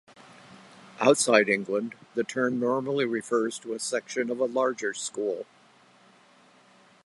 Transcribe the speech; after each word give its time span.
Outside 0.99 1.47
England, 1.47 1.93
the 2.15 2.23
term 2.23 2.59
normally 2.59 3.05
refers 3.05 3.59
to 3.59 3.73
a 3.73 3.79
section 3.79 4.31
of 4.31 4.39
a 4.39 4.45
larger 4.45 4.95
school. 4.95 5.45